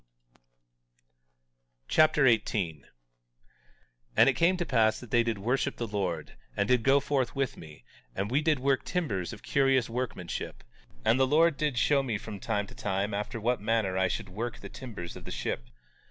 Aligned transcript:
1 0.01 0.07
Nephi 0.35 1.85
Chapter 1.87 2.25
18 2.25 2.77
18:1 2.85 2.85
And 4.17 4.29
it 4.29 4.33
came 4.33 4.57
to 4.57 4.65
pass 4.65 4.99
that 4.99 5.11
they 5.11 5.21
did 5.21 5.37
worship 5.37 5.75
the 5.75 5.85
Lord, 5.85 6.33
and 6.57 6.67
did 6.67 6.81
go 6.81 6.99
forth 6.99 7.35
with 7.35 7.55
me; 7.55 7.85
and 8.15 8.31
we 8.31 8.41
did 8.41 8.57
work 8.57 8.83
timbers 8.83 9.31
of 9.31 9.43
curious 9.43 9.91
workmanship. 9.91 10.63
And 11.05 11.19
the 11.19 11.27
Lord 11.27 11.55
did 11.55 11.77
show 11.77 12.01
me 12.01 12.17
from 12.17 12.39
time 12.39 12.65
to 12.65 12.73
time 12.73 13.13
after 13.13 13.39
what 13.39 13.61
manner 13.61 13.95
I 13.95 14.07
should 14.07 14.29
work 14.29 14.59
the 14.61 14.69
timbers 14.69 15.15
of 15.15 15.23
the 15.25 15.29
ship. 15.31 15.65